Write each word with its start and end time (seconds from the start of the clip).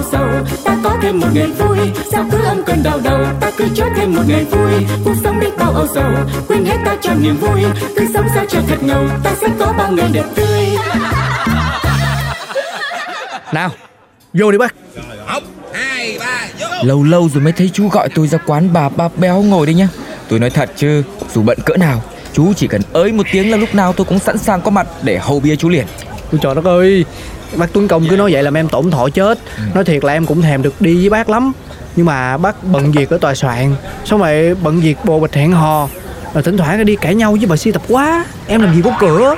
âu 0.00 0.10
sầu 0.12 0.28
ta 0.64 0.76
có 0.84 0.96
thêm 1.02 1.20
một 1.20 1.26
ngày 1.34 1.46
vui 1.46 1.78
sao 2.12 2.24
cứ 2.30 2.38
âm 2.44 2.62
cơn 2.64 2.82
đau 2.82 3.00
đầu? 3.04 3.24
Ta 3.40 3.50
cứ 3.56 3.64
cho 3.74 3.86
thêm 3.96 4.14
một 4.14 4.22
ngày 4.28 4.44
vui 4.44 4.72
cuộc 5.04 5.14
sống 5.24 5.40
đi 5.40 5.46
bao 5.58 5.72
âu 5.72 5.86
sầu. 5.94 6.12
Quên 6.48 6.64
hết 6.64 6.76
ta 6.84 6.96
cho 7.00 7.14
niềm 7.14 7.36
vui 7.36 7.62
cứ 7.96 8.06
sống 8.14 8.26
sao 8.34 8.44
cho 8.48 8.60
thật 8.68 8.82
ngầu. 8.82 9.08
Ta 9.24 9.34
sẽ 9.40 9.48
có 9.58 9.74
bao 9.78 9.92
ngày 9.92 10.10
đẹp 10.12 10.24
tươi. 10.34 10.66
Nào, 13.52 13.70
vô 14.32 14.52
đi 14.52 14.58
bác. 14.58 14.74
Một 15.26 15.42
hai 15.72 16.18
ba 16.20 16.46
vô 16.60 16.66
Lâu 16.82 17.02
lâu 17.02 17.28
rồi 17.28 17.42
mới 17.42 17.52
thấy 17.52 17.70
chú 17.72 17.88
gọi 17.88 18.08
tôi 18.14 18.28
ra 18.28 18.38
quán 18.46 18.72
bà 18.72 18.88
ba 18.88 19.08
béo 19.16 19.42
ngồi 19.42 19.66
đây 19.66 19.74
nhá. 19.74 19.88
Tôi 20.28 20.38
nói 20.38 20.50
thật 20.50 20.70
chứ 20.76 21.02
Dù 21.34 21.42
bận 21.42 21.58
cỡ 21.66 21.76
nào 21.76 22.02
Chú 22.32 22.52
chỉ 22.56 22.66
cần 22.66 22.82
ới 22.92 23.12
một 23.12 23.26
tiếng 23.32 23.50
là 23.50 23.56
lúc 23.56 23.74
nào 23.74 23.92
tôi 23.92 24.04
cũng 24.04 24.18
sẵn 24.18 24.38
sàng 24.38 24.60
có 24.60 24.70
mặt 24.70 24.86
Để 25.02 25.18
hầu 25.18 25.40
bia 25.40 25.56
chú 25.56 25.68
liền. 25.68 25.86
Ôi 26.32 26.38
trời 26.42 26.54
đất 26.54 26.64
ơi 26.64 27.04
Bác 27.56 27.72
Tuấn 27.72 27.88
Công 27.88 28.08
cứ 28.08 28.16
nói 28.16 28.32
vậy 28.32 28.42
làm 28.42 28.56
em 28.56 28.68
tổn 28.68 28.90
thọ 28.90 29.08
chết. 29.08 29.38
Nói 29.74 29.84
thiệt 29.84 30.04
là 30.04 30.12
em 30.12 30.26
cũng 30.26 30.42
thèm 30.42 30.62
được 30.62 30.80
đi 30.80 30.96
với 31.00 31.10
bác 31.10 31.28
lắm. 31.28 31.52
Nhưng 31.96 32.06
mà 32.06 32.36
bác 32.36 32.64
bận 32.64 32.92
việc 32.92 33.10
ở 33.10 33.18
tòa 33.18 33.34
soạn 33.34 33.74
Xong 34.04 34.20
rồi 34.20 34.54
bận 34.62 34.80
việc 34.80 34.96
bồ 35.04 35.20
bịch 35.20 35.34
hẹn 35.34 35.52
hò. 35.52 35.88
Rồi 36.34 36.42
thỉnh 36.42 36.56
thoảng 36.56 36.86
đi 36.86 36.96
cãi 36.96 37.14
nhau 37.14 37.32
với 37.32 37.46
bà 37.46 37.56
si 37.56 37.72
tập 37.72 37.82
quá. 37.88 38.24
Em 38.46 38.60
làm 38.60 38.74
gì 38.74 38.82
có 38.84 38.90
cửa? 39.00 39.34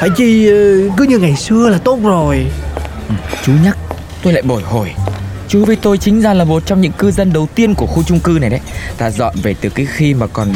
Phải 0.00 0.10
chi 0.16 0.46
ờ, 0.46 0.90
cứ 0.96 1.04
như 1.04 1.18
ngày 1.18 1.36
xưa 1.36 1.68
là 1.68 1.78
tốt 1.78 1.98
rồi. 2.02 2.46
Chú 3.44 3.52
nhắc 3.64 3.76
tôi 4.22 4.32
lại 4.32 4.42
bồi 4.42 4.62
hồi. 4.62 4.90
Chú 5.48 5.64
với 5.64 5.76
tôi 5.76 5.98
chính 5.98 6.20
ra 6.20 6.34
là 6.34 6.44
một 6.44 6.66
trong 6.66 6.80
những 6.80 6.92
cư 6.92 7.10
dân 7.10 7.32
đầu 7.32 7.48
tiên 7.54 7.74
của 7.74 7.86
khu 7.86 8.02
chung 8.02 8.20
cư 8.20 8.38
này 8.40 8.50
đấy. 8.50 8.60
Ta 8.98 9.10
dọn 9.10 9.34
về 9.42 9.54
từ 9.60 9.68
cái 9.68 9.86
khi 9.86 10.14
mà 10.14 10.26
còn 10.26 10.52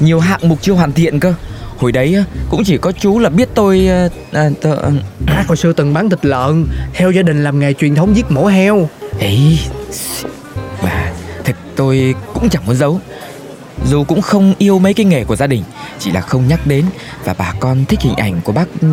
nhiều 0.00 0.20
hạng 0.20 0.48
mục 0.48 0.58
chưa 0.62 0.72
hoàn 0.72 0.92
thiện 0.92 1.20
cơ 1.20 1.34
Hồi 1.78 1.92
đấy 1.92 2.24
cũng 2.50 2.64
chỉ 2.64 2.78
có 2.78 2.92
chú 2.92 3.18
là 3.18 3.28
biết 3.30 3.48
tôi 3.54 3.86
ờ, 3.86 4.08
à, 4.32 4.50
tớ, 4.60 4.76
Bác 5.26 5.44
hồi 5.48 5.56
xưa 5.56 5.72
từng 5.72 5.94
bán 5.94 6.10
thịt 6.10 6.26
lợn 6.26 6.66
Theo 6.94 7.10
gia 7.10 7.22
đình 7.22 7.44
làm 7.44 7.58
nghề 7.58 7.72
truyền 7.72 7.94
thống 7.94 8.16
giết 8.16 8.30
mổ 8.30 8.46
heo. 8.46 8.88
Ấy 9.20 9.58
Mà 10.82 11.12
thực 11.44 11.56
tôi 11.76 12.14
cũng 12.34 12.48
chẳng 12.48 12.66
muốn 12.66 12.76
giấu. 12.76 13.00
Dù 13.86 14.04
cũng 14.04 14.22
không 14.22 14.54
yêu 14.58 14.78
mấy 14.78 14.94
cái 14.94 15.06
nghề 15.06 15.24
của 15.24 15.36
gia 15.36 15.46
đình 15.46 15.62
Chỉ 15.98 16.10
là 16.10 16.20
không 16.20 16.48
nhắc 16.48 16.66
đến 16.66 16.84
Và 17.24 17.34
bà 17.38 17.52
con 17.60 17.84
thích 17.84 18.00
hình 18.02 18.16
ảnh 18.16 18.40
của 18.44 18.52
bác 18.52 18.66
ừ, 18.80 18.88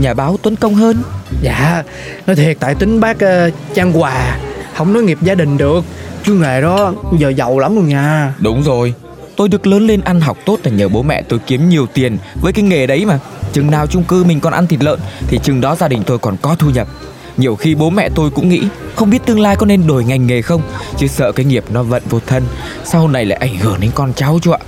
nhà 0.00 0.14
báo 0.14 0.36
Tuấn 0.42 0.56
Công 0.56 0.74
hơn. 0.74 1.02
Dạ 1.42 1.82
Nói 2.26 2.36
thiệt 2.36 2.56
tại 2.60 2.74
tính 2.74 3.00
bác 3.00 3.20
ờ, 3.20 3.50
Trang 3.74 3.92
Hòa 3.92 4.38
Không 4.74 4.92
nói 4.92 5.02
nghiệp 5.02 5.18
gia 5.22 5.34
đình 5.34 5.56
được. 5.56 5.84
Chứ 6.24 6.32
nghề 6.32 6.60
đó 6.60 6.92
giờ 7.18 7.28
giàu 7.28 7.58
lắm 7.58 7.74
luôn 7.74 7.88
nha. 7.88 8.34
Đúng 8.38 8.62
rồi 8.62 8.94
Tôi 9.36 9.48
được 9.48 9.66
lớn 9.66 9.86
lên 9.86 10.00
ăn 10.00 10.20
học 10.20 10.38
tốt 10.44 10.58
là 10.64 10.70
nhờ 10.70 10.88
bố 10.88 11.02
mẹ 11.02 11.22
tôi 11.22 11.38
kiếm 11.46 11.68
nhiều 11.68 11.86
tiền. 11.86 12.18
Với 12.40 12.52
cái 12.52 12.62
nghề 12.62 12.86
đấy 12.86 13.04
mà 13.06 13.18
Chừng 13.52 13.70
nào 13.70 13.86
chung 13.86 14.04
cư 14.04 14.24
mình 14.24 14.40
còn 14.40 14.52
ăn 14.52 14.66
thịt 14.66 14.82
lợn 14.82 15.00
Thì 15.28 15.38
chừng 15.42 15.60
đó 15.60 15.76
gia 15.76 15.88
đình 15.88 16.02
tôi 16.06 16.18
còn 16.18 16.36
có 16.42 16.56
thu 16.58 16.70
nhập. 16.70 16.88
Nhiều 17.36 17.56
khi 17.56 17.74
bố 17.74 17.90
mẹ 17.90 18.08
tôi 18.14 18.30
cũng 18.30 18.48
nghĩ 18.48 18.62
Không 18.94 19.10
biết 19.10 19.26
tương 19.26 19.40
lai 19.40 19.56
có 19.56 19.66
nên 19.66 19.86
đổi 19.86 20.04
ngành 20.04 20.26
nghề 20.26 20.42
không 20.42 20.62
Chứ 20.98 21.06
sợ 21.06 21.32
cái 21.32 21.46
nghiệp 21.46 21.64
nó 21.70 21.82
vận 21.82 22.02
vô 22.10 22.20
thân. 22.26 22.42
Sau 22.84 23.08
này 23.08 23.24
lại 23.24 23.38
ảnh 23.38 23.58
hưởng 23.58 23.80
đến 23.80 23.90
con 23.94 24.12
cháu 24.16 24.38
chú 24.42 24.52
ạ? 24.52 24.58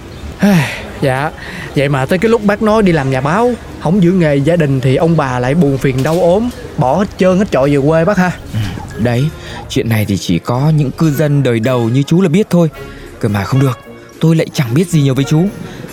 Dạ. 1.03 1.31
Vậy 1.76 1.88
mà 1.88 2.06
tới 2.06 2.19
cái 2.19 2.28
lúc 2.28 2.44
bác 2.44 2.62
nói 2.62 2.82
đi 2.82 2.93
làm 2.93 3.10
nhà 3.10 3.21
báo 3.21 3.53
Không 3.81 4.03
giữ 4.03 4.12
nghề 4.12 4.37
gia 4.37 4.56
đình 4.56 4.81
thì 4.81 4.97
ông 4.97 5.16
bà 5.16 5.38
lại 5.38 5.55
buồn 5.55 5.78
phiền 5.78 6.03
đau 6.03 6.21
ốm 6.21 6.50
Bỏ 6.76 6.99
hết 6.99 7.06
trơn 7.19 7.38
hết 7.38 7.50
trọi 7.50 7.71
về 7.71 7.88
quê 7.88 8.05
bác 8.05 8.19
ha. 8.19 8.31
Đấy, 8.99 9.28
chuyện 9.69 9.88
này 9.88 10.05
thì 10.05 10.16
chỉ 10.16 10.38
có 10.38 10.72
những 10.76 10.91
cư 10.91 11.10
dân 11.10 11.43
đời 11.43 11.60
đầu 11.60 11.88
như 11.88 12.03
chú 12.03 12.21
là 12.22 12.28
biết 12.28 12.47
thôi. 12.50 12.71
Cơ 13.21 13.28
mà 13.28 13.44
không 13.44 13.60
được, 13.60 13.78
tôi 14.21 14.37
lại 14.37 14.47
chẳng 14.53 14.75
biết 14.75 14.88
gì 14.88 15.03
nhiều 15.03 15.15
với 15.15 15.25
chú. 15.25 15.44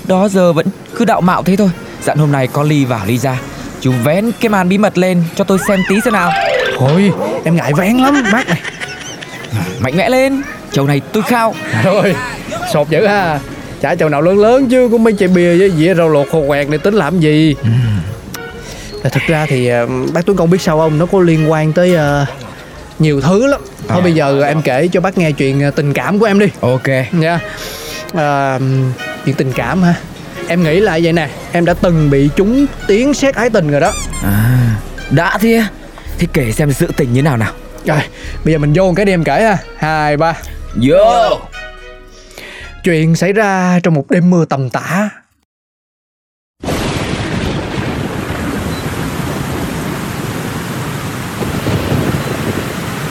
Đó 0.07 0.27
giờ 0.29 0.53
vẫn 0.53 0.65
cứ 0.95 1.05
đạo 1.05 1.21
mạo 1.21 1.43
thế 1.43 1.55
thôi. 1.55 1.69
Dặn 2.03 2.17
hôm 2.17 2.31
nay 2.31 2.47
có 2.47 2.63
ly 2.63 2.85
vào 2.85 3.01
ly 3.05 3.17
ra. 3.17 3.39
Chú 3.81 3.91
vén 4.03 4.31
cái 4.41 4.49
màn 4.49 4.69
bí 4.69 4.77
mật 4.77 4.97
lên 4.97 5.23
cho 5.35 5.43
tôi 5.43 5.57
xem 5.67 5.79
tí 5.89 5.95
xem 6.05 6.13
nào. 6.13 6.31
Thôi 6.79 7.11
em 7.43 7.55
ngại 7.55 7.73
vén 7.77 7.97
lắm 7.97 8.23
bác 8.33 8.47
này. 8.49 8.61
Mạnh 9.79 9.97
mẽ 9.97 10.09
lên, 10.09 10.41
chầu 10.71 10.87
này 10.87 11.01
tôi 11.13 11.23
khao. 11.23 11.55
Rồi 11.83 12.15
sột 12.73 12.89
dữ 12.89 13.05
ha. 13.05 13.39
Chả 13.81 13.95
chầu 13.95 14.09
nào 14.09 14.21
lớn 14.21 14.39
lớn 14.39 14.67
chứ 14.69 14.89
Có 14.91 14.97
mấy 14.97 15.13
chai 15.19 15.27
bia 15.27 15.57
với 15.57 15.71
dĩa 15.77 15.93
rau 15.95 16.09
luộc 16.09 16.27
khô 16.31 16.43
quẹt 16.47 16.69
này 16.69 16.77
tính 16.79 16.93
làm 16.93 17.19
gì? 17.19 17.55
Là 19.03 19.09
Thật 19.09 19.21
ra 19.27 19.45
thì 19.49 19.67
ờ, 19.67 19.87
bác 20.13 20.25
Tuấn 20.25 20.37
Công 20.37 20.49
biết 20.49 20.61
sao 20.61 20.77
không? 20.77 20.97
Nó 20.97 21.05
có 21.05 21.19
liên 21.19 21.51
quan 21.51 21.73
tới 21.73 21.95
ờ, 21.95 22.25
nhiều 22.99 23.21
thứ 23.21 23.47
lắm. 23.47 23.61
Thôi 23.87 23.99
À. 24.01 24.03
bây 24.03 24.13
giờ 24.13 24.43
em 24.43 24.61
kể 24.61 24.87
cho 24.91 25.01
bác 25.01 25.17
nghe 25.17 25.31
chuyện 25.31 25.61
ờ, 25.61 25.71
tình 25.71 25.93
cảm 25.93 26.19
của 26.19 26.25
em 26.25 26.39
đi. 26.39 26.47
Ok, 26.61 26.87
nha 27.11 27.39
à, 28.13 28.59
chuyện 29.25 29.35
tình 29.35 29.51
cảm 29.55 29.83
ha 29.83 29.93
em 30.47 30.63
nghĩ 30.63 30.79
là 30.79 30.99
vậy 31.03 31.13
nè 31.13 31.29
em 31.51 31.65
đã 31.65 31.73
từng 31.73 32.09
bị 32.09 32.29
trúng 32.35 32.65
tiếng 32.87 33.13
xét 33.13 33.35
ái 33.35 33.49
tình 33.49 33.71
rồi 33.71 33.81
đó. 33.81 33.93
À, 34.23 34.75
đã 35.11 35.37
thế 35.37 35.63
Thế 36.19 36.27
kể 36.33 36.51
xem 36.51 36.73
sự 36.73 36.87
tình 36.97 37.13
như 37.13 37.21
nào 37.21 37.37
nào. 37.37 37.53
Rồi 37.85 37.99
bây 38.45 38.53
giờ 38.53 38.57
mình 38.57 38.73
vô 38.75 38.83
một 38.83 38.93
cái 38.95 39.05
đi 39.05 39.13
em 39.13 39.23
kể 39.23 39.43
ha. 39.43 39.57
Hai 39.77 40.17
ba. 40.17 40.33
Yo 40.89 41.39
chuyện 42.83 43.15
xảy 43.15 43.33
ra 43.33 43.79
trong 43.83 43.93
một 43.93 44.05
đêm 44.09 44.29
mưa 44.29 44.45
tầm 44.45 44.69
tã. 44.69 45.09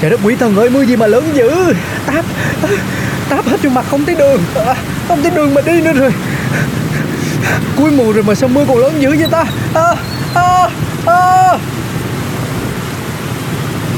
Trời 0.00 0.10
đất 0.10 0.20
quỷ 0.24 0.36
thần 0.36 0.56
ơi 0.56 0.70
mưa 0.70 0.84
gì 0.84 0.96
mà 0.96 1.06
lớn 1.06 1.30
dữ? 1.34 1.74
Táp 2.06 2.24
táp 3.28 3.46
hết 3.46 3.62
vô 3.62 3.70
mặt 3.70 3.84
không 3.90 4.06
thấy 4.06 4.14
đường. 4.14 4.42
À, 4.54 4.74
không 5.08 5.22
thấy 5.22 5.30
đường 5.30 5.54
mà 5.54 5.60
đi 5.60 5.80
nữa 5.80 5.92
rồi. 5.92 6.12
Cuối 7.76 7.90
mùa 7.90 8.12
rồi 8.12 8.24
mà 8.24 8.34
sao 8.34 8.48
mưa 8.48 8.64
còn 8.68 8.78
lớn 8.78 9.02
dữ 9.02 9.16
vậy 9.18 9.28
ta? 9.30 9.44
À, 9.74 9.94
à, 10.34 10.68
à. 11.06 11.58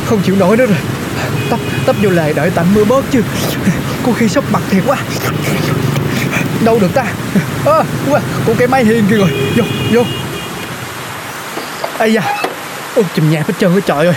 không 0.06 0.20
chịu 0.22 0.36
nổi 0.36 0.56
nữa 0.56 0.66
rồi. 0.66 0.78
Tấp 1.50 1.60
tấp 1.86 1.96
vô 2.02 2.10
lề 2.10 2.32
đợi 2.32 2.50
tạnh 2.50 2.66
mưa 2.74 2.84
bớt 2.84 3.04
chứ. 3.10 3.22
Có 4.06 4.12
khi 4.12 4.28
sắp 4.28 4.44
mặt 4.52 4.62
thiệt 4.70 4.82
quá. 4.86 4.96
Đâu 6.64 6.78
được 6.80 6.94
ta? 6.94 7.04
À, 7.64 7.82
qua 8.10 8.20
con 8.46 8.56
cái 8.56 8.68
máy 8.68 8.84
hiên 8.84 9.06
kia 9.10 9.16
rồi. 9.16 9.28
Vô 9.56 9.64
vô. 9.92 10.02
Ây 11.98 12.12
da. 12.12 12.22
Ôi 12.94 13.04
chùm 13.16 13.30
nhạc 13.30 13.46
hết 13.48 13.54
trơn 13.60 13.72
hết 13.72 13.80
trời 13.86 14.06
ơi. 14.06 14.14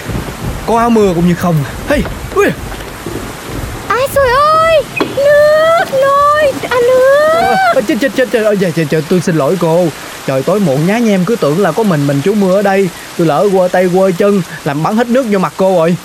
Có 0.68 0.80
áo 0.80 0.90
mưa 0.90 1.14
cũng 1.16 1.28
như 1.28 1.36
không 1.36 1.56
à. 1.66 1.72
hey 1.90 2.04
ui. 2.36 2.46
Ai 3.88 4.08
rồi 4.16 4.28
ơi, 4.28 4.47
nước 5.18 5.86
nôi, 6.02 6.52
à 6.70 6.78
nước. 6.88 7.56
À, 7.76 7.82
chết 7.88 7.96
chết 8.02 8.12
chết 8.16 8.28
chết. 8.32 8.44
Ơi 8.44 8.58
dạ, 8.60 8.70
dạ, 8.76 8.84
dạ, 8.90 9.00
tôi 9.10 9.22
xin 9.22 9.36
lỗi 9.36 9.58
cô. 9.60 9.88
Trời 10.26 10.44
tối 10.44 10.60
muộn 10.60 10.88
nhá 10.88 10.98
nhem 10.98 11.26
cứ 11.26 11.36
tưởng 11.36 11.62
là 11.62 11.72
có 11.72 11.84
mình 11.84 12.08
mình 12.08 12.22
trú 12.26 12.34
mưa 12.34 12.56
ở 12.56 12.62
đây. 12.62 12.90
Tôi 13.18 13.28
lỡ 13.28 13.48
quơ 13.54 13.68
tay 13.68 13.90
quơ 13.94 14.12
chân 14.18 14.42
làm 14.64 14.84
bắn 14.84 14.98
hết 14.98 15.08
nước 15.08 15.26
vô 15.32 15.40
mặt 15.40 15.54
cô 15.58 15.78
rồi. 15.78 15.96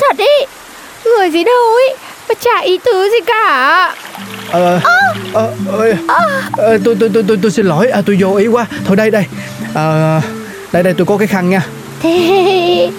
Thật 0.00 0.16
ý, 0.18 0.46
người 1.04 1.30
gì 1.30 1.44
đâu 1.44 1.74
ấy 1.74 1.96
Mà 2.28 2.34
chả 2.40 2.60
ý 2.60 2.78
tứ 2.84 3.08
gì 3.12 3.20
cả. 3.26 3.94
Ờ 4.50 4.80
ờ 5.32 5.50
ờ, 6.08 6.32
ờ, 6.56 6.78
tôi 6.84 6.96
tôi 7.00 7.10
tôi 7.14 7.22
tôi 7.28 7.38
tôi 7.42 7.50
xin 7.50 7.66
lỗi. 7.66 7.90
À, 7.90 8.02
tôi 8.06 8.16
vô 8.20 8.34
ý 8.34 8.46
quá. 8.46 8.66
Thôi 8.86 8.96
đây 8.96 9.10
đây. 9.10 9.24
Ờ, 9.74 10.20
đây 10.72 10.82
đây 10.82 10.94
tôi 10.98 11.06
có 11.06 11.16
cái 11.16 11.28
khăn 11.28 11.50
nha. 11.50 11.62
Thế 12.02 12.90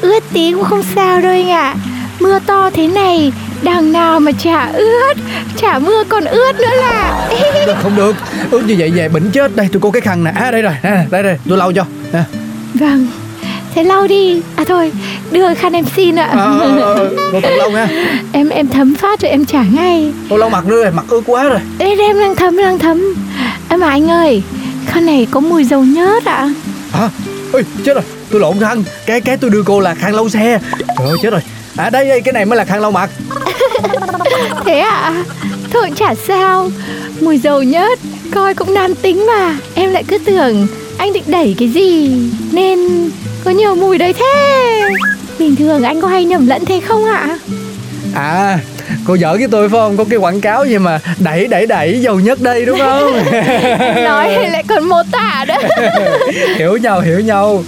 ướt 0.00 0.20
tí 0.32 0.52
cũng 0.52 0.64
không 0.64 0.82
sao 0.94 1.20
đâu 1.20 1.32
anh 1.32 1.50
ạ. 1.50 1.74
Mưa 2.20 2.38
to 2.46 2.70
thế 2.70 2.86
này 2.86 3.32
Đằng 3.62 3.92
nào 3.92 4.20
mà 4.20 4.32
chả 4.32 4.70
ướt 4.72 5.14
Chả 5.56 5.78
mưa 5.78 6.04
còn 6.08 6.24
ướt 6.24 6.52
nữa 6.60 6.76
là. 6.80 7.28
Được 7.66 7.76
không 7.82 7.96
được. 7.96 8.16
Ướt 8.50 8.62
như 8.66 8.74
vậy 8.78 8.90
về 8.90 9.08
bệnh 9.08 9.30
chết. 9.30 9.56
Đây 9.56 9.68
tôi 9.72 9.80
có 9.80 9.90
cái 9.90 10.00
khăn 10.00 10.24
nè. 10.24 10.32
À 10.34 10.50
đây 10.50 10.62
rồi. 10.62 10.72
Nè 10.82 11.04
đây 11.10 11.22
đây. 11.22 11.38
Tôi 11.48 11.58
lau 11.58 11.72
cho. 11.72 11.84
Nè 12.12 12.22
Vâng. 12.74 13.06
Thế 13.74 13.84
lau 13.84 14.06
đi. 14.06 14.40
À 14.56 14.64
thôi 14.68 14.92
đưa 15.30 15.54
khăn 15.54 15.72
em 15.72 15.84
xin 15.96 16.16
ạ. 16.16 16.28
Ờ 16.32 16.58
ờ 16.80 17.10
cô 17.32 17.40
tự 17.40 17.50
lau 17.56 17.70
nha. 17.70 17.88
Em 18.32 18.48
em 18.48 18.68
thấm 18.68 18.94
phát 18.94 19.20
rồi 19.20 19.30
em 19.30 19.44
trả 19.44 19.62
ngay. 19.62 20.12
Cô 20.30 20.36
lau 20.36 20.50
mặt 20.50 20.66
nữa 20.66 20.82
rồi. 20.82 20.92
Mặt 20.92 21.04
ướt 21.08 21.22
quá 21.26 21.48
rồi. 21.48 21.60
Đây 21.78 21.96
em 21.98 22.20
đang 22.20 22.36
thấm 22.36 22.56
đang 22.56 22.78
thấm. 22.78 23.14
À 23.68 23.76
mà 23.76 23.88
anh 23.88 24.10
ơi 24.10 24.42
Khăn 24.86 25.06
này 25.06 25.26
có 25.30 25.40
mùi 25.40 25.64
dầu 25.64 25.84
nhớt 25.84 26.24
ạ. 26.24 26.52
Hả? 26.92 27.08
Ôi 27.52 27.64
chết 27.84 27.94
rồi. 27.94 28.04
Tôi 28.30 28.40
lộn 28.40 28.60
khăn. 28.60 28.84
Cái 29.06 29.20
cái 29.20 29.36
tôi 29.36 29.50
đưa 29.50 29.62
cô 29.62 29.80
là 29.80 29.94
khăn 29.94 30.14
lau 30.14 30.28
xe. 30.28 30.58
Trời 30.98 31.08
ơi 31.08 31.16
chết 31.22 31.30
rồi 31.30 31.40
à 31.76 31.90
đây 31.90 32.08
đây 32.08 32.20
cái 32.20 32.32
này 32.32 32.44
mới 32.44 32.56
là 32.56 32.64
khăn 32.64 32.80
lau 32.80 32.90
mặt. 32.90 33.10
Thế 34.66 34.78
ạ. 34.78 35.24
Thôi 35.70 35.90
chả 35.96 36.14
sao. 36.14 36.70
Mùi 37.20 37.38
dầu 37.38 37.62
nhớt 37.62 37.98
Coi 38.34 38.54
cũng 38.54 38.74
nam 38.74 38.94
tính 38.94 39.26
mà. 39.26 39.56
Em 39.74 39.90
lại 39.90 40.04
cứ 40.08 40.18
tưởng 40.18 40.66
anh 40.98 41.12
định 41.12 41.24
đẩy 41.26 41.54
cái 41.58 41.68
gì 41.68 42.16
Nên 42.52 43.10
có 43.44 43.50
nhiều 43.50 43.74
mùi 43.74 43.98
đấy 43.98 44.12
thế. 44.12 44.80
Bình 45.38 45.56
thường 45.56 45.82
anh 45.82 46.00
có 46.00 46.08
hay 46.08 46.24
nhầm 46.24 46.46
lẫn 46.46 46.64
thế 46.64 46.80
không 46.80 47.04
ạ? 47.04 47.38
À 48.14 48.58
cô 49.06 49.16
giỡn 49.16 49.38
với 49.38 49.48
tôi 49.50 49.68
phải 49.68 49.78
không? 49.78 49.96
Có 49.96 50.04
cái 50.10 50.18
quảng 50.18 50.40
cáo 50.40 50.64
gì 50.64 50.78
mà 50.78 51.00
đẩy 51.18 51.46
đẩy 51.46 51.66
đẩy 51.66 52.00
dầu 52.00 52.20
nhất 52.20 52.40
đây 52.40 52.66
đúng 52.66 52.78
không? 52.78 53.12
Nói 54.04 54.28
thì 54.38 54.48
lại 54.50 54.64
còn 54.68 54.88
mô 54.88 55.02
tả 55.12 55.44
đó 55.48 55.58
hiểu 56.56 56.76
nhau 56.76 57.00
hiểu 57.00 57.20
nhau. 57.20 57.64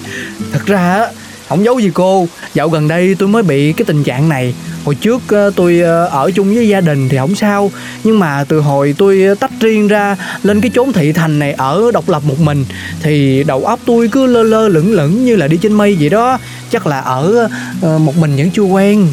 Thật 0.53 0.67
ra 0.67 0.95
á 0.95 1.07
không 1.55 1.65
giấu 1.65 1.79
gì 1.79 1.91
cô. 1.95 2.29
Dạo 2.55 2.69
gần 2.69 2.89
đây 2.89 3.17
tôi 3.19 3.29
mới 3.29 3.43
bị 3.43 3.73
cái 3.73 3.85
tình 3.85 4.05
trạng 4.05 4.29
này. 4.29 4.55
Hồi 4.85 4.95
trước 4.95 5.23
ờ, 5.29 5.51
tôi 5.57 5.81
ờ, 5.81 6.07
ở 6.07 6.31
chung 6.31 6.55
với 6.55 6.69
gia 6.69 6.81
đình 6.81 7.09
thì 7.09 7.17
không 7.17 7.35
sao. 7.35 7.71
Nhưng 8.05 8.19
mà 8.19 8.45
từ 8.49 8.61
hồi 8.61 8.95
tôi 8.99 9.23
tách 9.41 9.51
riêng 9.61 9.89
ra 9.89 10.17
lên 10.43 10.61
cái 10.61 10.71
chốn 10.75 10.93
thị 10.93 11.13
thành 11.13 11.39
này 11.39 11.53
ở 11.53 11.91
độc 11.93 12.09
lập 12.09 12.23
một 12.25 12.41
mình 12.41 12.65
thì 13.03 13.45
đầu 13.47 13.65
óc 13.65 13.81
tôi 13.87 14.09
cứ 14.13 14.27
lơ 14.27 14.43
lơ 14.43 14.69
lửng 14.69 14.93
lửng 14.93 15.25
như 15.25 15.37
là 15.37 15.49
đi 15.49 15.57
trên 15.63 15.73
mây 15.73 15.97
vậy 16.01 16.09
đó. 16.09 16.39
Chắc 16.71 16.87
là 16.87 17.01
ở 17.01 17.49
ờ, 17.83 17.99
một 17.99 18.17
mình 18.17 18.37
vẫn 18.37 18.51
chưa 18.51 18.63
quen. 18.63 19.07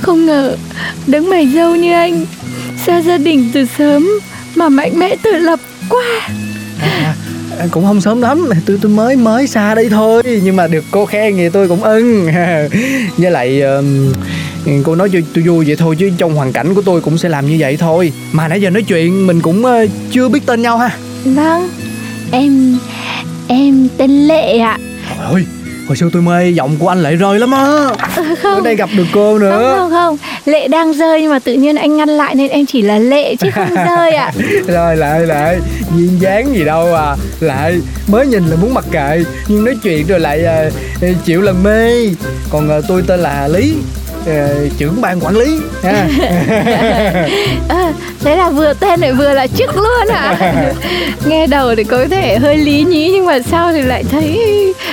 Không 0.00 0.26
ngờ 0.26 0.56
Đấng 1.06 1.30
mày 1.30 1.48
dâu 1.54 1.76
như 1.76 1.92
anh 1.92 2.26
Xa 2.86 3.02
gia 3.02 3.18
đình 3.18 3.50
từ 3.54 3.66
sớm 3.78 4.08
Mà 4.54 4.68
mạnh 4.68 4.98
mẽ 4.98 5.16
tự 5.22 5.32
lập 5.32 5.60
quá. 5.88 6.28
À, 6.80 7.14
cũng 7.70 7.84
không 7.84 8.00
sớm 8.00 8.20
lắm. 8.20 8.48
Tôi 8.66 8.78
tôi 8.82 8.92
mới 8.92 9.16
mới 9.16 9.46
xa 9.46 9.74
đây 9.74 9.88
thôi. 9.88 10.22
Nhưng 10.42 10.56
mà 10.56 10.66
được 10.66 10.84
cô 10.90 11.06
khen 11.06 11.36
thì 11.36 11.48
tôi 11.48 11.68
cũng 11.68 11.82
ưng. 11.82 12.26
Với 13.16 13.30
lại 13.30 13.60
ờm, 13.60 14.12
cô 14.84 14.94
nói 14.94 15.10
cho 15.12 15.18
tôi 15.34 15.44
vui 15.44 15.64
vậy 15.64 15.76
thôi 15.76 15.96
chứ 15.98 16.10
trong 16.18 16.34
hoàn 16.34 16.52
cảnh 16.52 16.74
của 16.74 16.82
tôi 16.82 17.00
cũng 17.00 17.18
sẽ 17.18 17.28
làm 17.28 17.46
như 17.46 17.56
vậy 17.58 17.76
thôi. 17.76 18.12
Mà 18.32 18.48
nãy 18.48 18.60
giờ 18.60 18.70
nói 18.70 18.82
chuyện 18.82 19.26
mình 19.26 19.40
cũng 19.40 19.64
ờ, 19.64 19.86
chưa 20.10 20.28
biết 20.28 20.46
tên 20.46 20.62
nhau 20.62 20.78
ha. 20.78 20.90
Vâng. 21.24 21.68
Em 22.30 22.78
Em 23.48 23.88
tên 23.96 24.10
Lệ 24.10 24.58
ạ. 24.58 24.78
Trời 25.08 25.26
ơi 25.26 25.44
hồi 25.88 25.96
xưa 25.96 26.08
tôi 26.12 26.22
mê 26.22 26.50
giọng 26.50 26.76
của 26.78 26.88
anh 26.88 27.02
lại 27.02 27.16
rơi 27.16 27.38
lắm 27.38 27.50
á. 27.50 27.62
Ở 27.62 28.34
Không. 28.42 28.62
Đây 28.62 28.76
gặp 28.76 28.88
được 28.96 29.04
cô 29.14 29.32
Không 29.32 29.40
nữa. 29.40 29.74
Không 29.78 29.90
không 29.90 30.16
Lệ 30.44 30.68
đang 30.68 30.92
rơi 30.92 31.22
nhưng 31.22 31.30
mà 31.30 31.38
tự 31.38 31.52
nhiên 31.52 31.76
anh 31.76 31.96
ngăn 31.96 32.08
lại 32.08 32.34
Nên 32.34 32.50
em 32.50 32.66
chỉ 32.66 32.82
là 32.82 32.98
Lệ 32.98 33.36
chứ 33.36 33.48
không 33.54 33.74
rơi 33.86 34.12
ạ. 34.12 34.32
Rồi 34.66 34.96
lại 34.96 35.20
lại. 35.20 35.58
Duyên 35.96 36.20
dáng 36.20 36.54
gì 36.54 36.64
đâu 36.64 36.94
à. 36.94 37.16
Lại 37.40 37.80
mới 38.06 38.26
nhìn 38.26 38.46
là 38.46 38.56
muốn 38.56 38.74
mặc 38.74 38.84
kệ. 38.90 39.24
Nhưng 39.48 39.64
nói 39.64 39.74
chuyện 39.82 40.06
rồi 40.06 40.20
lại 40.20 40.44
ờ, 40.44 40.70
chịu 41.24 41.42
lần 41.42 41.62
mê. 41.62 41.90
Còn 42.50 42.68
ờ, 42.68 42.82
tôi 42.88 43.02
tên 43.06 43.20
là 43.20 43.48
lý 43.48 43.74
ờ, 44.26 44.68
trưởng 44.78 45.00
ban 45.00 45.20
quản 45.20 45.36
lý. 45.36 45.58
Ha 45.82 45.90
à, 47.68 47.92
Thế 48.20 48.36
là 48.36 48.50
vừa 48.50 48.72
tên 48.80 49.00
lại 49.00 49.12
vừa 49.12 49.32
là 49.32 49.46
chức 49.46 49.76
luôn 49.76 50.08
ạ 50.08 50.54
Nghe 51.26 51.46
đầu 51.46 51.74
thì 51.76 51.84
có 51.84 52.06
thể 52.10 52.38
hơi 52.38 52.56
lý 52.56 52.84
nhí 52.84 53.10
Nhưng 53.12 53.26
mà 53.26 53.38
sau 53.50 53.72
thì 53.72 53.82
lại 53.82 54.04
thấy 54.10 54.38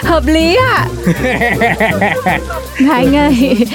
hợp 0.04 0.28
lý 0.28 0.56
ạ. 0.56 0.88
Mà 2.80 2.94
anh 2.96 3.16
ơi 3.16 3.66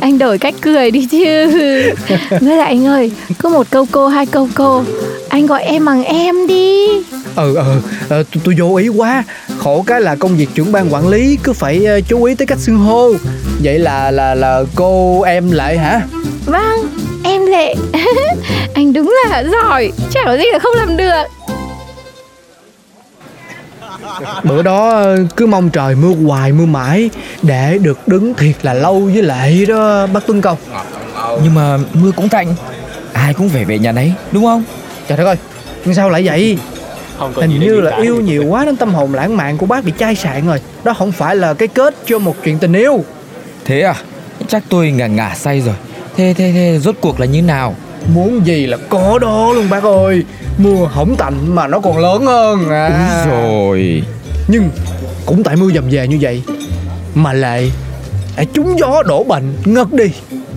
Anh 0.00 0.18
đổi 0.18 0.38
cách 0.38 0.54
cười 0.60 0.90
đi 0.90 1.06
chứ. 1.10 1.46
Với 2.30 2.56
lại 2.56 2.66
anh 2.68 2.86
ơi 2.86 3.10
Có 3.42 3.48
một 3.48 3.66
câu 3.70 3.86
cô 3.90 4.08
hai 4.08 4.26
câu 4.26 4.48
cô. 4.54 4.82
Anh 5.28 5.46
gọi 5.46 5.62
em 5.62 5.84
bằng 5.84 6.04
em 6.04 6.46
đi. 6.46 6.86
Ừ 7.36 7.54
ừ. 7.54 7.80
Tôi, 8.08 8.24
tôi 8.44 8.54
vô 8.58 8.76
ý 8.76 8.88
quá 8.88 9.24
khổ 9.66 9.84
cái 9.86 10.00
là 10.00 10.14
công 10.14 10.36
việc 10.36 10.48
trưởng 10.54 10.72
ban 10.72 10.94
quản 10.94 11.08
lý 11.08 11.38
cứ 11.42 11.52
phải 11.52 11.84
ờ, 11.84 12.00
chú 12.00 12.24
ý 12.24 12.34
tới 12.34 12.46
cách 12.46 12.58
xưng 12.58 12.76
hô. 12.76 13.12
Vậy 13.62 13.78
là 13.78 14.10
là 14.10 14.34
là 14.34 14.62
cô 14.74 15.22
em 15.22 15.50
lại 15.50 15.78
hả? 15.78 16.00
Vâng 16.44 16.88
Em 17.24 17.46
Lệ. 17.46 17.74
Anh 18.74 18.92
đúng 18.92 19.14
là 19.30 19.44
giỏi 19.44 19.92
Chả 20.10 20.20
có 20.24 20.36
gì 20.36 20.44
là 20.52 20.58
không 20.58 20.74
làm 20.76 20.96
được. 20.96 21.24
Bữa 24.44 24.62
đó 24.62 24.90
ờ, 24.90 25.16
cứ 25.36 25.46
mong 25.46 25.70
trời 25.70 25.94
mưa 25.94 26.14
hoài 26.26 26.52
mưa 26.52 26.66
mãi 26.66 27.10
để 27.42 27.78
được 27.82 28.08
đứng 28.08 28.34
thiệt 28.34 28.54
là 28.62 28.74
lâu 28.74 29.10
với 29.14 29.22
lệ 29.22 29.64
đó 29.68 30.06
bác 30.06 30.26
tuân 30.26 30.40
công. 30.40 30.58
Nhưng 31.42 31.54
mà 31.54 31.78
mưa 31.92 32.10
cũng 32.16 32.28
tạnh 32.28 32.54
Ai 33.12 33.34
cũng 33.34 33.48
phải 33.48 33.64
về 33.64 33.78
nhà 33.78 33.92
nấy 33.92 34.12
đúng 34.32 34.44
không? 34.44 34.64
Trời 35.08 35.18
đất 35.18 35.24
ơi 35.24 35.36
nhưng 35.84 35.94
sao 35.94 36.10
lại 36.10 36.26
vậy 36.26 36.58
hình 37.18 37.60
như 37.60 37.80
là 37.80 37.96
yêu 37.96 38.20
nhiều 38.20 38.44
quá 38.44 38.64
nên 38.64 38.76
tâm 38.76 38.94
hồn 38.94 39.14
lãng 39.14 39.36
mạn 39.36 39.58
của 39.58 39.66
bác 39.66 39.84
bị 39.84 39.92
chai 39.98 40.14
sạn 40.14 40.46
rồi. 40.46 40.60
Đó 40.84 40.94
không 40.94 41.12
phải 41.12 41.36
là 41.36 41.54
cái 41.54 41.68
kết 41.68 41.94
cho 42.06 42.18
một 42.18 42.36
chuyện 42.44 42.58
tình 42.58 42.72
yêu. 42.72 43.04
Thế 43.64 43.80
à? 43.80 43.94
Chắc 44.48 44.62
tôi 44.68 44.90
ngả 44.90 45.06
ngả 45.06 45.34
say 45.34 45.60
rồi. 45.60 45.74
Thế 46.16 46.34
thế 46.38 46.52
thế 46.54 46.78
rốt 46.82 46.94
cuộc 47.00 47.20
là 47.20 47.26
như 47.26 47.42
nào? 47.42 47.74
Muốn 48.14 48.46
gì 48.46 48.66
là 48.66 48.76
có 48.88 49.18
đó 49.18 49.52
luôn 49.52 49.70
bác 49.70 49.82
ơi. 49.84 50.22
Mưa 50.58 50.90
không 50.94 51.16
tạnh 51.16 51.54
mà 51.54 51.66
nó 51.66 51.80
còn 51.80 51.98
lớn 51.98 52.26
hơn 52.26 52.70
à. 52.70 53.22
Úi 53.24 53.30
rồi 53.32 54.02
nhưng 54.48 54.70
cũng 55.26 55.42
tại 55.42 55.56
mưa 55.56 55.70
dầm 55.74 55.84
về 55.90 56.08
như 56.08 56.18
vậy 56.20 56.42
mà 57.14 57.32
lại 57.32 57.72
lại 58.36 58.46
trúng 58.52 58.78
gió 58.78 59.02
đổ 59.02 59.24
bệnh 59.24 59.56
ngất 59.64 59.92
đi. 59.92 60.10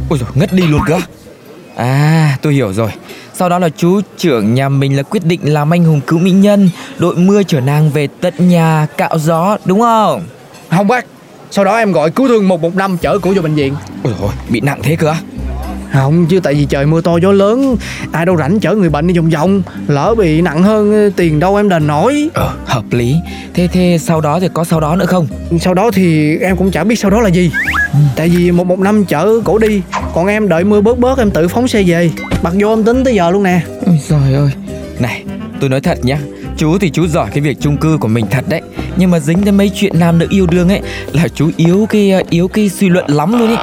Ôi 0.10 0.20
rồi 0.20 0.30
ngất 0.34 0.54
đi 0.54 0.64
luôn 0.64 0.82
cơ. 0.88 1.00
À 1.76 2.38
tôi 2.42 2.54
hiểu 2.54 2.74
rồi 2.74 2.92
Sau 3.40 3.50
đó 3.50 3.60
là 3.60 3.70
chú 3.78 4.02
trưởng 4.18 4.54
nhà 4.54 4.70
mình 4.70 4.98
là 4.98 5.04
quyết 5.04 5.26
định 5.26 5.54
làm 5.54 5.74
anh 5.74 5.84
hùng 5.84 6.02
cứu 6.08 6.20
mỹ 6.20 6.32
nhân. 6.32 6.70
Đội 6.98 7.16
mưa 7.16 7.44
chở 7.44 7.62
nàng 7.62 7.90
về 7.90 8.08
tận 8.22 8.34
nhà 8.38 8.88
cạo 8.98 9.20
gió 9.20 9.58
đúng 9.66 9.80
không? 9.80 10.22
Không 10.70 10.88
bác. 10.88 11.06
Sau 11.52 11.66
đó 11.66 11.78
em 11.78 11.92
gọi 11.92 12.12
cứu 12.12 12.28
thương 12.28 12.48
115 12.48 12.98
chở 12.98 13.20
cổ 13.20 13.34
vô 13.36 13.42
bệnh 13.42 13.56
viện. 13.56 13.76
Ôi 14.04 14.14
rồi 14.22 14.32
bị 14.50 14.62
nặng 14.62 14.80
thế 14.84 14.96
cơ 14.96 15.14
không 15.94 16.26
chứ 16.26 16.40
tại 16.40 16.54
vì 16.54 16.66
trời 16.66 16.86
mưa 16.86 17.02
to 17.02 17.18
gió 17.18 17.32
lớn 17.32 17.78
ai 18.12 18.26
đâu 18.26 18.38
rảnh 18.38 18.60
chở 18.60 18.76
người 18.76 18.90
bệnh 18.90 19.08
đi 19.08 19.14
vòng 19.18 19.30
vòng. 19.30 19.62
Lỡ 19.88 20.16
bị 20.18 20.42
nặng 20.42 20.64
hơn 20.64 21.12
tiền 21.16 21.40
đâu 21.40 21.56
em 21.56 21.70
đền 21.70 21.88
nổi. 21.88 22.30
Ờ 22.34 22.54
hợp 22.66 22.84
lý. 22.92 23.16
Thế 23.54 23.68
thế 23.68 23.98
sau 24.02 24.22
đó 24.22 24.40
thì 24.40 24.48
có 24.54 24.64
sau 24.64 24.80
đó 24.80 24.96
nữa 24.96 25.06
không? 25.06 25.28
Sau 25.62 25.74
đó 25.74 25.92
thì 25.94 26.38
em 26.38 26.58
cũng 26.58 26.72
chả 26.72 26.84
biết 26.84 27.00
sau 27.00 27.12
đó 27.12 27.22
là 27.22 27.30
gì. 27.30 27.52
Tại 28.16 28.30
vì 28.30 28.52
một 28.52 28.68
một 28.68 28.80
năm 28.80 29.06
chở 29.06 29.42
cổ 29.46 29.58
đi 29.58 29.82
còn 30.20 30.28
em 30.28 30.50
đợi 30.50 30.64
mưa 30.64 30.82
bớt 30.82 31.00
bớt 31.00 31.18
em 31.20 31.32
tự 31.32 31.48
phóng 31.48 31.68
xe 31.68 31.84
về. 31.84 32.12
Mặc 32.42 32.54
vô 32.60 32.70
âm 32.70 32.84
tính 32.84 33.04
tới 33.04 33.16
giờ 33.16 33.32
luôn 33.32 33.44
nè. 33.44 33.62
Ôi 33.86 34.00
trời 34.10 34.34
ơi. 34.34 34.50
Này 35.00 35.24
tôi 35.60 35.70
nói 35.70 35.82
thật 35.82 35.98
nhá. 36.04 36.18
Chú 36.58 36.78
thì 36.78 36.90
chú 36.90 37.08
giỏi 37.08 37.30
cái 37.32 37.42
việc 37.42 37.58
chung 37.60 37.78
cư 37.78 37.98
của 37.98 38.08
mình 38.08 38.26
thật 38.32 38.46
đấy. 38.50 38.62
Nhưng 38.98 39.12
mà 39.12 39.20
dính 39.20 39.44
tới 39.44 39.52
mấy 39.52 39.72
chuyện 39.76 40.00
nam 40.00 40.18
nữ 40.20 40.28
yêu 40.30 40.48
đương 40.48 40.70
ấy 40.70 40.82
Là 41.14 41.28
chú 41.36 41.52
yếu 41.58 41.88
cái 41.90 42.12
ờ, 42.12 42.22
yếu 42.30 42.48
cái 42.48 42.70
suy 42.70 42.90
luận 42.90 43.06
lắm 43.08 43.40
luôn 43.40 43.48
ấy 43.48 43.58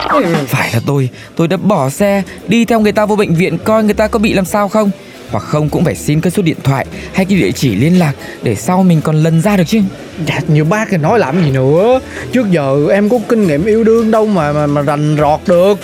Phải 0.47 0.71
là 0.73 0.81
tôi 0.87 1.09
Tôi 1.37 1.49
đã 1.49 1.57
bỏ 1.57 1.91
xe 1.91 2.23
Đi 2.49 2.65
theo 2.65 2.81
người 2.81 2.93
ta 2.93 3.07
vô 3.07 3.17
bệnh 3.17 3.35
viện 3.35 3.59
Coi 3.59 3.85
người 3.85 3.95
ta 3.95 4.09
có 4.09 4.19
bị 4.19 4.33
làm 4.33 4.45
sao 4.45 4.69
không? 4.69 4.91
Hoặc 5.31 5.45
không 5.45 5.69
cũng 5.69 5.85
phải 5.85 5.95
xin 5.95 6.21
cái 6.21 6.31
số 6.31 6.43
điện 6.43 6.57
thoại 6.63 6.87
Hay 7.13 7.25
cái 7.25 7.39
địa 7.39 7.51
chỉ 7.53 7.75
liên 7.75 7.99
lạc 7.99 8.13
Để 8.43 8.55
sau 8.55 8.83
mình 8.83 9.01
còn 9.01 9.23
lần 9.23 9.41
ra 9.41 9.57
được 9.57 9.65
chứ. 9.67 9.81
Dạ, 10.27 10.41
như 10.49 10.65
bác 10.65 10.89
thì 10.91 10.97
nói 10.97 11.19
làm 11.19 11.45
gì 11.45 11.51
nữa. 11.51 12.01
Trước 12.33 12.51
giờ 12.51 12.87
em 12.91 13.09
có 13.09 13.19
kinh 13.29 13.47
nghiệm 13.47 13.65
yêu 13.65 13.85
đương 13.85 14.11
đâu 14.11 14.27
mà 14.27 14.53
mà, 14.53 14.67
mà 14.67 14.83
rành 14.83 15.17
rọt 15.19 15.41
được 15.47 15.79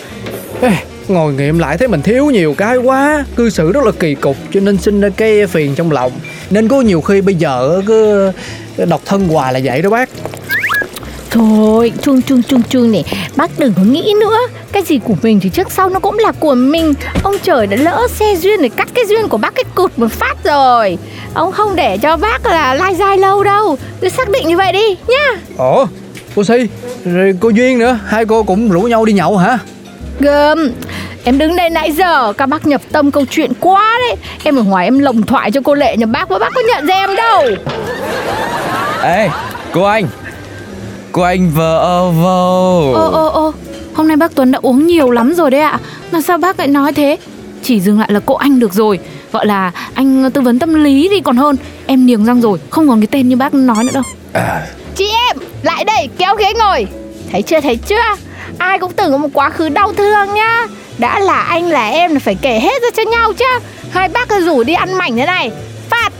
Ê, 0.63 0.73
Ngồi 1.09 1.33
nghiệm 1.33 1.59
lại 1.59 1.79
thấy 1.79 1.89
mình 1.89 2.03
thiếu 2.03 2.27
nhiều 2.27 2.55
cái 2.59 2.77
quá. 2.77 3.25
Cư 3.37 3.51
xử 3.51 3.73
rất 3.73 3.85
là 3.85 3.93
kỳ 3.99 4.15
cục 4.15 4.37
Cho 4.53 4.61
nên 4.61 4.79
sinh 4.79 5.01
ra 5.01 5.09
cái 5.17 5.47
phiền 5.47 5.75
trong 5.75 5.93
lòng. 5.93 6.13
Nên 6.51 6.69
có 6.69 6.81
nhiều 6.81 7.01
khi 7.01 7.21
bây 7.21 7.35
giờ 7.35 7.83
cứ 7.87 8.33
độc 8.89 9.01
thân 9.05 9.29
hoài 9.29 9.53
là 9.53 9.61
vậy 9.65 9.83
đó 9.83 9.91
bác. 9.91 10.09
Thôi 11.31 11.93
chuông 12.03 12.23
chuông 12.23 12.43
chuông 12.43 12.63
chuông 12.69 12.93
này 12.93 13.05
Bác 13.37 13.59
đừng 13.59 13.73
có 13.77 13.83
nghĩ 13.83 14.15
nữa. 14.21 14.39
Cái 14.73 14.83
gì 14.83 15.01
của 15.05 15.15
mình 15.23 15.41
thì 15.41 15.49
trước 15.49 15.73
sau 15.73 15.89
nó 15.89 16.01
cũng 16.01 16.19
là 16.19 16.33
của 16.33 16.55
mình. 16.55 16.95
Ông 17.23 17.35
trời 17.43 17.67
đã 17.67 17.77
lỡ 17.77 18.07
xe 18.11 18.35
duyên 18.41 18.63
để 18.63 18.69
cắt 18.77 18.89
cái 18.95 19.05
duyên 19.09 19.29
của 19.29 19.39
bác 19.39 19.55
cái 19.55 19.65
cụt 19.75 19.93
một 19.97 20.13
phát 20.13 20.45
rồi. 20.45 20.99
Ông 21.35 21.53
không 21.53 21.77
để 21.77 21.99
cho 21.99 22.17
bác 22.17 22.47
là 22.47 22.75
lai 22.75 22.95
dai 22.95 23.19
lâu 23.19 23.45
đâu. 23.45 23.79
Cứ 24.01 24.09
xác 24.09 24.31
định 24.31 24.49
như 24.49 24.57
vậy 24.57 24.73
đi 24.73 24.97
nhá. 25.09 25.41
Ủa 25.57 25.87
cô 26.37 26.45
Si 26.45 26.55
Rồi 27.05 27.35
cô 27.41 27.49
Duyên 27.49 27.79
nữa. 27.79 27.99
Hai 28.07 28.25
cô 28.25 28.43
cũng 28.43 28.71
rủ 28.71 28.83
nhau 28.83 29.05
đi 29.05 29.13
nhậu 29.13 29.37
hả 29.37 29.59
Gơm 30.21 30.71
Em 31.25 31.39
đứng 31.39 31.57
đây 31.57 31.71
nãy 31.71 31.93
giờ 31.93 32.33
Các 32.33 32.47
bác 32.47 32.67
nhập 32.67 32.81
tâm 32.93 33.11
câu 33.11 33.25
chuyện 33.31 33.53
quá 33.61 33.99
đấy. 34.09 34.17
Em 34.45 34.57
ở 34.57 34.63
ngoài 34.63 34.87
em 34.87 34.99
lồng 34.99 35.23
thoại 35.23 35.51
cho 35.51 35.61
cô 35.65 35.75
Lệ 35.75 35.97
nhà 35.97 36.07
bác 36.07 36.29
bác 36.29 36.53
có 36.55 36.63
nhận 36.69 36.87
ra 36.87 36.95
em 36.95 37.17
đâu. 37.17 37.45
Ê 39.03 39.29
cô 39.73 39.83
anh. 39.83 40.07
Cô 41.13 41.23
anh 41.23 41.51
vợ 41.51 42.11
vô 42.11 42.93
Ô 42.95 43.11
ô 43.13 43.27
ô 43.27 43.53
Hôm 43.95 44.09
nay 44.09 44.17
bác 44.17 44.35
Tuấn 44.35 44.51
đã 44.51 44.59
uống 44.63 44.87
nhiều 44.87 45.11
lắm 45.11 45.35
rồi 45.35 45.51
đấy 45.51 45.61
ạ. 45.61 45.79
Mà 46.13 46.21
sao 46.21 46.39
bác 46.39 46.59
lại 46.59 46.69
nói 46.69 46.93
thế? 46.93 47.19
Chỉ 47.63 47.81
dừng 47.81 48.01
lại 48.01 48.13
là 48.13 48.21
cô 48.27 48.35
anh 48.35 48.61
được 48.61 48.73
rồi. 48.73 48.99
Gọi 49.33 49.47
là 49.47 49.73
anh 49.95 50.31
tư 50.31 50.41
vấn 50.41 50.59
tâm 50.59 50.75
lý 50.75 51.09
thì 51.11 51.21
còn 51.21 51.37
hơn. 51.37 51.57
Em 51.87 52.07
niềng 52.07 52.25
răng 52.25 52.41
rồi 52.41 52.59
Không 52.71 52.89
còn 52.89 53.01
cái 53.01 53.09
tên 53.11 53.29
như 53.29 53.37
bác 53.37 53.55
nói 53.55 53.85
nữa 53.85 53.91
đâu. 53.95 54.03
Chị 54.95 55.09
em 55.29 55.37
Lại 55.63 55.85
đây 55.85 56.09
kéo 56.19 56.35
ghế 56.35 56.53
ngồi. 56.59 56.87
Thấy 57.33 57.43
chưa 57.43 57.61
thấy 57.61 57.77
chưa 57.77 58.17
Ai 58.63 58.79
cũng 58.79 58.93
từng 58.93 59.13
có 59.13 59.19
một 59.19 59.29
quá 59.35 59.51
khứ 59.51 59.69
đau 59.69 59.93
thương 59.93 60.35
nhá. 60.35 60.67
Đã 60.99 61.19
là 61.21 61.41
anh 61.43 61.65
là 61.65 61.89
em 61.89 62.13
là 62.15 62.19
phải 62.21 62.35
kể 62.43 62.61
hết 62.61 62.83
ra 62.83 62.89
cho 62.97 63.03
nhau 63.11 63.33
chứ. 63.33 63.45
Hai 63.91 64.09
bác 64.09 64.29
cứ 64.29 64.45
rủ 64.45 64.63
đi 64.63 64.75
ăn 64.75 64.95
mảnh 64.95 65.17
thế 65.17 65.27
này. 65.27 65.51
Phạt. 65.91 66.13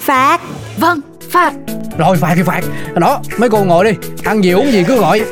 Phạt. 0.00 0.40
Vâng 0.76 1.00
phạt. 1.30 1.52
Rồi 1.98 2.16
phạt 2.16 2.32
thì 2.36 2.42
phạt. 2.42 2.60
Đó 2.94 3.20
mấy 3.38 3.50
cô 3.50 3.64
ngồi 3.64 3.84
đi. 3.84 3.90
Ăn 4.24 4.44
gì 4.44 4.50
uống 4.50 4.72
gì 4.72 4.84
cứ 4.88 4.98
gọi. 4.98 5.22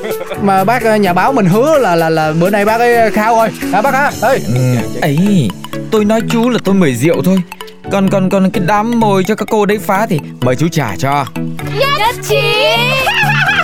Mà 0.42 0.64
bác 0.64 0.82
ờ, 0.82 0.96
nhà 0.96 1.12
báo 1.12 1.32
mình 1.32 1.46
hứa 1.46 1.78
là 1.78 1.94
là 1.96 2.10
là 2.10 2.32
bữa 2.40 2.50
nay 2.50 2.64
bác 2.64 2.80
ấy 2.80 3.10
khao 3.10 3.36
rồi 3.36 3.48
Hả 3.72 3.82
bác 3.82 3.94
hả? 3.94 4.10
Ê. 4.22 4.38
Ừ, 4.46 4.76
ấy 5.02 5.48
tôi 5.90 6.04
nói 6.04 6.20
chú 6.30 6.48
là 6.48 6.58
tôi 6.64 6.74
mời 6.74 6.94
rượu 6.94 7.22
thôi. 7.22 7.38
Còn 7.92 8.10
còn 8.10 8.30
còn 8.30 8.50
cái 8.50 8.64
đám 8.66 9.00
mồi 9.00 9.24
cho 9.24 9.34
các 9.34 9.48
cô 9.50 9.66
đấy 9.66 9.78
phá 9.86 10.06
thì 10.10 10.20
mời 10.40 10.56
chú 10.56 10.68
trả 10.68 10.96
cho. 10.98 11.24
Nhất 11.78 12.14
trí 12.28 12.40